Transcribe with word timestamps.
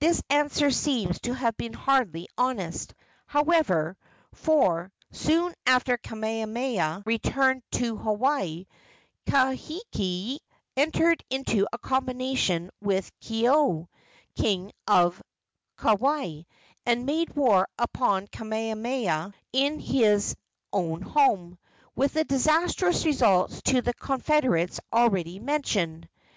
This 0.00 0.20
answer 0.30 0.72
seems 0.72 1.20
to 1.20 1.32
have 1.32 1.56
been 1.56 1.74
hardly 1.74 2.26
honest, 2.36 2.92
however, 3.26 3.96
for, 4.34 4.90
soon 5.12 5.54
after 5.64 5.96
Kamehameha 5.96 7.04
returned 7.06 7.62
to 7.70 7.96
Hawaii, 7.96 8.66
Kahekili 9.28 10.40
entered 10.76 11.22
into 11.30 11.68
a 11.72 11.78
combination 11.78 12.70
with 12.80 13.12
Kaeo, 13.20 13.86
king 14.34 14.72
of 14.88 15.22
Kauai, 15.78 16.40
and 16.84 17.06
made 17.06 17.36
war 17.36 17.68
upon 17.78 18.26
Kamehameha 18.26 19.32
in 19.52 19.78
his 19.78 20.34
own 20.72 21.00
home, 21.00 21.56
with 21.94 22.14
the 22.14 22.24
disastrous 22.24 23.04
results 23.06 23.62
to 23.66 23.82
the 23.82 23.94
confederates 23.94 24.80
already 24.92 25.38
mentioned. 25.38 26.08